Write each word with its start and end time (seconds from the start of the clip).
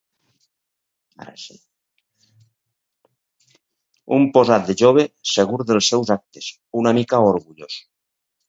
Un 4.19 4.27
posat 4.39 4.67
de 4.71 4.79
jove 4.83 5.07
segur 5.33 5.63
dels 5.73 5.91
seus 5.95 6.13
actes, 6.19 6.51
una 6.83 6.99
mica 7.01 7.25
orgullós. 7.33 7.81